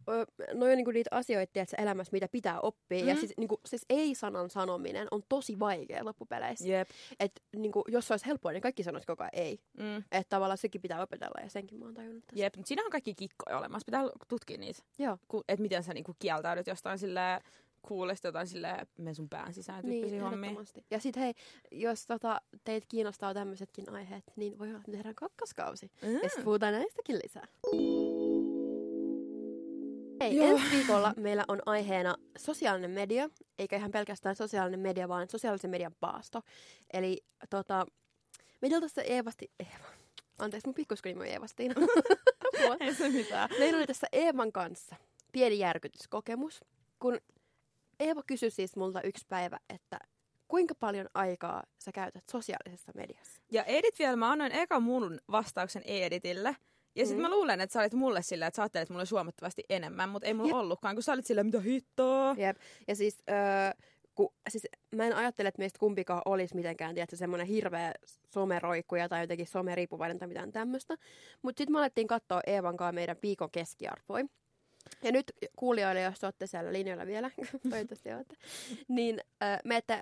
[0.10, 3.02] ö, noi on niinku niitä asioita että elämässä, mitä pitää oppia.
[3.02, 3.08] Mm.
[3.08, 3.20] Ja Mm.
[3.20, 6.68] siis, niinku, siis ei-sanan sanominen on tosi vaikea loppupeleissä.
[6.68, 6.89] Jep.
[7.20, 9.60] Et niinku, jos se olisi helppoa, niin kaikki sanoisi koko ajan ei.
[9.80, 9.98] Mm.
[9.98, 12.44] Että tavallaan sekin pitää opetella ja senkin mä oon tajunnut tässä.
[12.44, 13.86] Jep, mutta siinä on kaikki kikkoja olemassa.
[13.86, 14.84] Pitää tutkia niitä.
[15.00, 15.18] Joo.
[15.28, 17.41] Ku, että miten sä niinku kieltäydyt jostain silleen
[17.88, 20.63] kuulesta jotain silleen, mene sun pään sisään tyyppisiä Niin, hommia.
[20.91, 21.34] Ja sit hei,
[21.71, 25.91] jos tota, teitä kiinnostaa tämmöisetkin aiheet, niin voi olla, että me tehdään kakkoskausi.
[26.02, 26.19] Mm.
[26.24, 27.48] Ja sit puhutaan näistäkin lisää.
[30.21, 30.48] Hei, Joo.
[30.48, 35.95] ensi viikolla meillä on aiheena sosiaalinen media, eikä ihan pelkästään sosiaalinen media, vaan sosiaalisen median
[36.00, 36.41] paasto.
[36.93, 37.86] Eli tota,
[38.62, 39.86] meillä on tässä Eevasti, Eeva,
[40.39, 41.76] anteeksi mun pikkuskunimi on Eevastiin.
[42.80, 43.50] Ei se mitään.
[43.60, 44.95] meillä oli tässä Eevan kanssa
[45.32, 46.65] pieni järkytyskokemus,
[47.00, 47.19] kun
[47.99, 49.99] Eeva kysyi siis multa yksi päivä, että
[50.47, 53.41] kuinka paljon aikaa sä käytät sosiaalisessa mediassa?
[53.51, 56.55] Ja Edit vielä, mä annoin eka mun vastauksen Editille.
[56.95, 57.29] Ja sitten Mm.
[57.29, 60.34] mä luulen, että sä olit mulle sillä, että sä ajattelet mulle huomattavasti enemmän, mutta ei
[60.34, 60.58] mulla Jep.
[60.58, 62.36] ollutkaan, kun sä olit sillä, mitä hittoa.
[62.38, 62.58] Jep.
[62.88, 63.36] Ja siis, öö,
[64.15, 67.91] ku, siis mä en ajattele, että meistä kumpikaan olisi mitenkään, tiedätkö, semmoinen hirveä
[68.34, 70.95] someroikkuja tai jotenkin someriippuvainen tai mitään tämmöistä.
[71.41, 74.25] Mutta sitten me alettiin katsoa Eevan kanssa meidän viikon keskiarvoja.
[75.06, 77.32] Ja nyt kuulijoille, jos olette siellä linjoilla vielä,
[77.70, 78.36] toivottavasti olette,
[78.88, 80.02] niin äh, menette,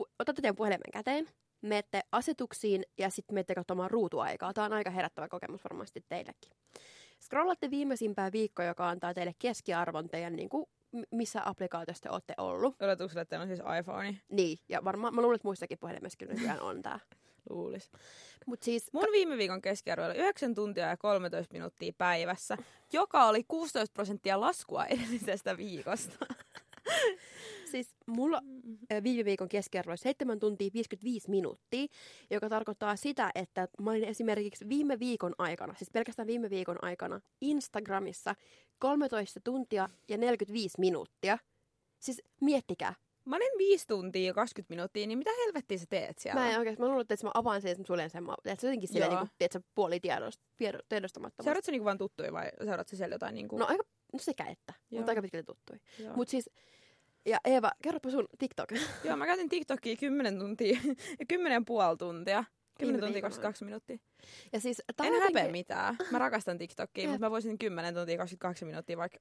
[0.00, 1.28] pu- otatte teidän puhelimen käteen,
[1.62, 4.52] menette asetuksiin ja sitten menette katsomaan ruutuaikaa.
[4.52, 6.50] Tämä on aika herättävä kokemus varmasti teillekin.
[7.20, 10.66] Scrollatte viimeisimpää viikkoa, joka antaa teille keskiarvon teidän, niin kuin,
[11.10, 12.82] missä applikaatiossa te olette ollut.
[12.82, 16.34] Odotuksella, että teillä on siis iPhone, Niin, ja varmaan, mä luulen, että muissakin puhelimissa kyllä
[16.34, 17.00] nykyään on tää.
[17.50, 17.90] Luulis.
[18.46, 22.56] Mut siis, Mun viime viikon keskiarvo oli 9 tuntia ja 13 minuuttia päivässä,
[22.92, 26.26] joka oli 16 prosenttia laskua edellisestä viikosta.
[27.72, 28.42] siis mulla
[28.92, 31.86] ö, viime viikon keskiarvo oli 7 tuntia 55 minuuttia,
[32.30, 37.20] joka tarkoittaa sitä, että mä olin esimerkiksi viime viikon aikana, siis pelkästään viime viikon aikana,
[37.40, 38.34] Instagramissa
[38.78, 41.38] 13 tuntia ja 45 minuuttia.
[41.98, 42.94] Siis miettikää.
[43.26, 46.40] Mä olin 5 tuntia ja 20 minuuttia, niin mitä helvettiä sä teet siellä?
[46.40, 48.24] Mä en oikeesti, mä luulen, että mä avaan sen ja sitten suljen sen.
[48.24, 51.44] Mä, että se jotenkin silleen, niin tiedätkö, puoli tiedost, tiedo, tiedostamattomasti.
[51.44, 53.58] Seuraatko niinku vaan tuttuja vai seuraatko siellä jotain niinku...
[53.58, 54.98] No aika, no sekä että, Joo.
[55.00, 55.76] mutta aika pitkälti tuttui.
[55.98, 56.16] Joo.
[56.16, 56.50] Mut siis,
[57.26, 58.68] ja Eeva, kerropa sun TikTok.
[59.04, 60.78] Joo, mä käytin TikTokia 10 tuntia
[61.20, 62.44] ja 10 ja puoli tuntia.
[62.78, 63.98] 10 Viime tuntia viikon 22 minuuttia.
[64.52, 65.96] Ja siis, En on häpeä jotenkin- mitään.
[66.10, 69.18] Mä rakastan TikTokia, mutta mä voisin 10 tuntia 28 minuuttia vaikka...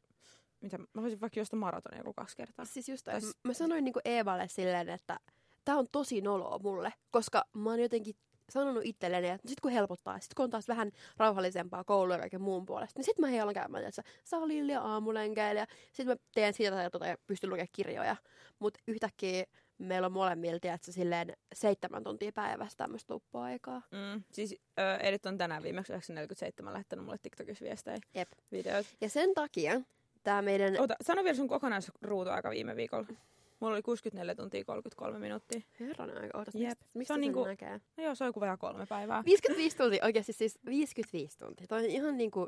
[0.65, 2.65] Mitä, mä voisin vaikka juosta maratonia joku kaksi kertaa.
[2.65, 5.19] Siis just, Tai mä, sanoin niinku Eevalle silleen, että
[5.65, 8.15] tää on tosi noloa mulle, koska mä oon jotenkin
[8.49, 12.41] sanonut itselleni, että sit kun helpottaa, sit kun on taas vähän rauhallisempaa koulua ja kaiken
[12.41, 16.53] muun puolesta, niin sit mä heilan käymään, että salilla ja aamulenkeillä ja sit mä teen
[16.53, 18.15] sitä tai tota ja pystyn lukemaan kirjoja.
[18.59, 19.45] Mut yhtäkkiä
[19.77, 23.81] meillä on molemmilta, että silleen seitsemän tuntia päivässä tämmöistä luppuaikaa.
[23.91, 24.23] Mm.
[24.31, 27.97] Siis ö, Edit on tänään viimeksi 9.47 lähettänyt mulle TikTokissa viestejä.
[28.15, 28.29] Jep.
[28.51, 28.89] Videoita.
[29.01, 29.81] Ja sen takia
[30.25, 30.79] tää meidän...
[30.79, 33.07] Ota, sano vielä sun kokonaisruutuaika viime viikolla.
[33.59, 35.61] Mulla oli 64 tuntia 33 minuuttia.
[35.79, 36.63] Herranen aika, ootas, Jep.
[36.69, 37.81] mistä, Se mistä on sen niinku- näkee?
[37.97, 39.23] No joo, se on joku vähän kolme päivää.
[39.25, 41.67] 55 tuntia, oikeasti siis 55 tuntia.
[41.67, 42.47] Toi on ihan niinku,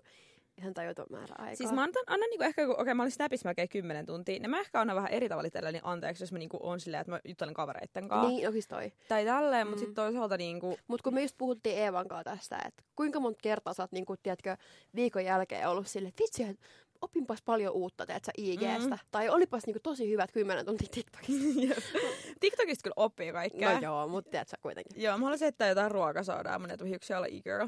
[0.58, 1.56] ihan tajuton määrä aikaa.
[1.56, 4.60] Siis mä annan, annan niinku ehkä, okei, mä olin Snapissa melkein 10 tuntia, niin mä
[4.60, 7.54] ehkä annan vähän eri tavalla itselleni anteeksi, jos mä niinku on silleen, että mä juttelen
[7.54, 8.30] kavereitten kanssa.
[8.30, 8.92] Niin, okis toi.
[9.08, 9.86] Tai tälleen, mutta Mm.
[9.86, 13.74] sitten toisaalta niinku, Mut kun me just puhuttiin Eevan kanssa tästä, että kuinka monta kertaa
[13.74, 14.58] sä oot niinku, tiedätkö,
[14.96, 16.66] viikon jälkeen ollut silleen, että vitsi, että
[17.02, 18.96] opinpas paljon uutta, tiedätkö, IGstä.
[18.96, 19.00] Mm.
[19.12, 21.82] Tai olipas niinku tosi hyvät 10 tuntia TikTokista.
[22.40, 23.74] TikTokista kyllä oppii kaikkea.
[23.74, 25.04] no joo, mut tiedätkö kuitenkin.
[25.04, 27.68] Joo, mä haluaisin heittää jotain ruokasoodaa, mun etuhiuksia olla e-girl.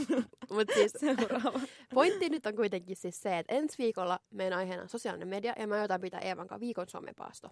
[0.54, 1.60] Mut siis Seuraava.
[1.94, 5.66] pointti nyt on kuitenkin siis se, että ensi viikolla meidän aiheena on sosiaalinen media ja
[5.66, 7.50] mä aiotaan pitää Eevan kanssa viikon somepaasto.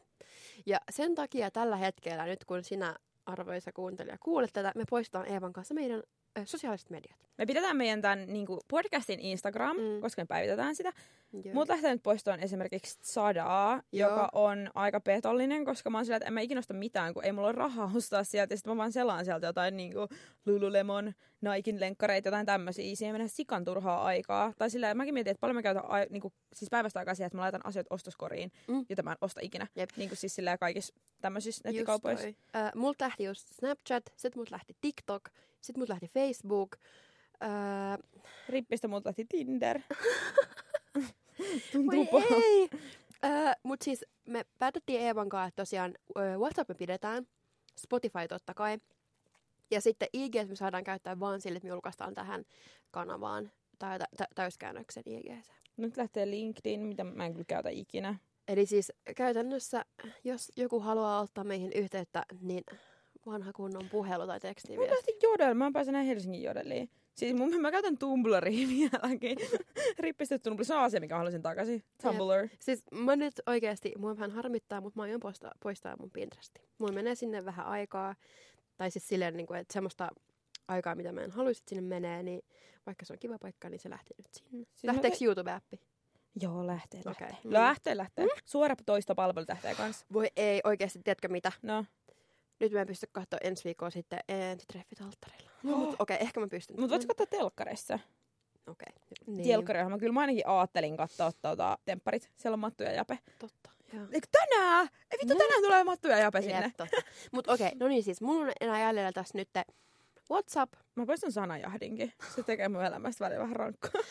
[0.67, 5.53] Ja sen takia tällä hetkellä nyt kun sinä arvoisa kuuntelija kuulet tätä, me poistetaan Eevan
[5.53, 6.03] kanssa meidän
[6.44, 7.27] sosiaaliset mediat.
[7.38, 10.01] Me pidetään meidän tämän niinku, podcastin Instagram, mm.
[10.01, 10.92] koska me päivitetään sitä.
[11.44, 11.55] Joo.
[11.55, 14.11] Mut lähtee nyt poistoon esimerkiksi Sadaa, Joo.
[14.11, 17.25] joka on aika petollinen, koska mä oon sillä, että en mä ikinä osta mitään, kun
[17.25, 18.53] ei mulla ole rahaa ostaa sieltä.
[18.53, 20.09] Ja sit mä vaan selaan sieltä jotain niinku
[20.46, 22.96] Lululemon, Naikin lenkkareita, jotain tämmöisiä.
[22.96, 24.53] Siihen menee sikan turhaa aikaa.
[24.59, 27.37] Tai sillä mäkin mietin, että paljon mä käytän ai, niinku, siis päivästä aikaa siihen, että
[27.38, 28.87] mä laitan asioita ostoskoriin, Mm.
[28.88, 29.66] jota mä en osta ikinä.
[29.77, 29.90] Jep.
[29.96, 32.22] Niin kuin siis sillä kaikissa tämmöisissä nettikaupoissa.
[32.22, 32.62] toi.
[32.62, 35.22] Äh, multa lähti just Snapchat, sit multa lähti TikTok,
[35.61, 36.77] sit multa lähti Facebook.
[37.42, 37.99] Äh,
[38.49, 39.81] Rippistä multa lähti Tinder.
[41.49, 42.35] voi Tuntuu pahalta.
[42.35, 42.68] ei!
[43.25, 47.27] Äh, mut siis me päätettiin Eevan kanssa, että tosiaan äh, WhatsApp me pidetään,
[47.79, 48.79] Spotify totta kai.
[49.70, 52.44] Ja sitten IG me saadaan käyttää vaan sille, että me julkaistaan tähän
[52.90, 55.33] kanavaan tai tä- tä- täyskäännöksen IG.
[55.77, 58.14] Nyt lähtee LinkedIn, mitä mä en kyllä käytä ikinä.
[58.49, 59.85] Eli siis käytännössä,
[60.25, 62.64] jos joku haluaa ottaa meihin yhteyttä, niin
[63.27, 64.94] vanha kunnon puhelu tai Mä tekstiviesti.
[64.94, 66.90] pääsin Jodel, mä pääsen näin Helsingin Jodeliin.
[67.16, 69.38] Siis mun, mä käytän Tumblria vieläkin.
[69.98, 71.85] Rippistetty Tumblr, se on asia, mikä haluaisin takaisin.
[72.02, 72.48] Tumblr.
[72.59, 76.61] Siis mä nyt oikeasti, mua vähän harmittaa, mutta mä aion poistaa, poistaa mun Pinteresti.
[76.79, 78.14] Mulla menee sinne vähän aikaa,
[78.76, 80.11] tai siis silleen, niin kuin, että semmoista
[80.68, 82.42] aikaa, mitä mä en haluaisi, että sinne menee, niin
[82.87, 84.50] vaikka se on kiva paikka, niin se lähti nyt sinne.
[84.50, 85.81] Siis Lähteekö YouTube-appi?
[86.40, 87.29] Joo, lähtee, lähtee.
[87.29, 87.52] Okay.
[87.52, 88.24] Lähtee, lähtee.
[88.24, 88.31] Mm?
[88.44, 90.07] Suora toistopalvelu lähtee kanssa.
[90.12, 91.52] Voi ei, oikeasti, tiedätkö mitä?
[91.62, 91.85] No,
[92.61, 95.51] Nyt mä en pysty katsoa ensi viikolla sitten ensitreffit alttarilla.
[95.62, 95.79] No, Oh.
[95.79, 96.81] mutta okei, okay, ehkä mä pystyn.
[96.81, 97.99] mutta voitko katsoa telkkarissa?
[98.66, 98.92] Okei.
[99.27, 99.37] Niin.
[99.37, 99.99] Niin, Telkkariohjelma.
[99.99, 102.31] Kyllä mä ainakin aattelin katsoa tuota, tempparit.
[102.37, 103.19] Siellä on Mattu ja Jape.
[103.38, 103.71] totta.
[103.92, 104.07] Joo.
[104.12, 104.88] Eikö tänään?
[105.11, 105.38] Ei vittu, No.
[105.38, 106.73] tänään tulee Mattu ja Jape sinne.
[107.33, 109.49] Mutta okei, okay, no niin siis, mulla on enää jäljellä tässä nyt
[110.31, 110.75] WhatsApp.
[110.95, 112.12] Mä poistan sanajahdinkin.
[112.35, 114.03] Se tekee mun elämästä välillä vähän rankkaa.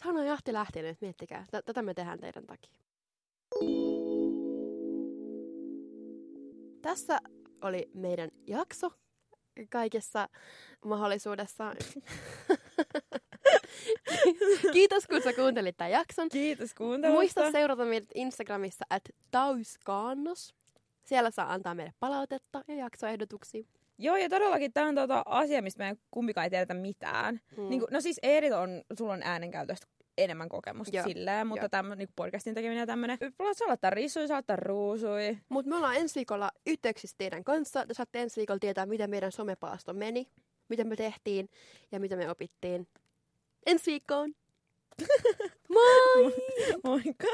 [0.00, 1.46] Hanna Jahti lähti nyt, miettikää.
[1.64, 2.72] Tätä me tehdään teidän takia.
[6.82, 7.18] Tässä
[7.64, 8.90] oli meidän jakso
[9.70, 10.28] kaikessa
[10.84, 11.74] mahdollisuudessa.
[14.72, 16.28] Kiitos, kun sä kuuntelit tämän jakson.
[16.28, 17.20] Kiitos kuuntelusta.
[17.20, 20.54] Muista seurata meidät Instagramissa at tauskaannos.
[21.04, 23.64] Siellä saa antaa meille palautetta ja jaksoehdotuksia.
[23.98, 27.40] Joo, ja todellakin tämä on tota asia, mistä meidän kumpikaan ei tiedetä mitään.
[27.56, 27.68] Mm.
[27.68, 29.86] Niin kuin, no siis Eerit on, sulla on äänenkäytöstä
[30.18, 33.18] enemmän kokemusta Joo, silleen, mutta tämä niin podcastin tekeminen ja tämmöinen.
[33.52, 35.38] Saa laittaa rissuja, saa laittaa ruusui.
[35.48, 37.86] Mutta me ollaan ensi viikolla yhteyksissä teidän kanssa.
[37.86, 40.28] Te saatte ensi viikolla tietää, miten meidän somepaasto meni,
[40.68, 41.48] mitä me tehtiin
[41.92, 42.88] ja mitä me opittiin.
[43.66, 44.34] Ensi viikkoon!
[45.74, 46.34] Moi!
[46.84, 47.26] Moikka!